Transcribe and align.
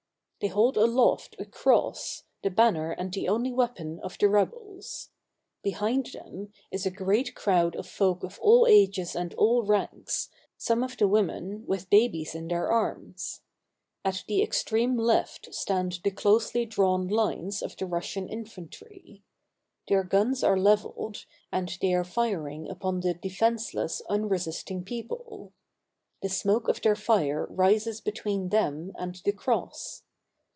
They 0.43 0.47
hold 0.47 0.75
aloft 0.75 1.35
a 1.37 1.45
cross, 1.45 2.23
the 2.41 2.49
banner 2.49 2.89
and 2.89 3.13
the 3.13 3.29
only 3.29 3.51
weapon 3.53 3.99
of 3.99 4.17
the 4.17 4.27
rebels. 4.27 5.11
Behind 5.61 6.07
them 6.07 6.51
is 6.71 6.83
a 6.83 6.89
great 6.89 7.35
crowd 7.35 7.75
of 7.75 7.87
folk 7.87 8.23
of 8.23 8.39
all 8.41 8.65
ages 8.65 9.15
and 9.15 9.35
all 9.35 9.61
ranks, 9.61 10.29
some 10.57 10.83
of 10.83 10.97
the 10.97 11.07
women 11.07 11.63
with 11.67 11.91
babies 11.91 12.33
in 12.33 12.47
their 12.47 12.71
arms. 12.71 13.41
At 14.03 14.23
the 14.27 14.41
extreme 14.41 14.97
left 14.97 15.53
stand 15.53 15.99
the 16.03 16.09
closely 16.09 16.65
drawn 16.65 17.07
lines 17.07 17.61
of 17.61 17.77
the 17.77 17.85
Rus 17.85 18.07
sian 18.07 18.27
infantry. 18.27 19.21
Their 19.89 20.03
guns 20.03 20.43
are 20.43 20.57
leveled, 20.57 21.27
and 21.51 21.77
they 21.79 21.93
are 21.93 22.03
firing 22.03 22.67
upon 22.67 23.01
the 23.01 23.13
defenseless, 23.13 24.01
unresisting 24.09 24.83
people. 24.85 25.53
The 26.23 26.29
smoke 26.29 26.67
of 26.67 26.81
their 26.81 26.95
fire 26.95 27.45
rises 27.47 28.01
between 28.01 28.49
them 28.49 28.91
and 28.95 29.13
the 29.23 29.33
cross. 29.33 30.01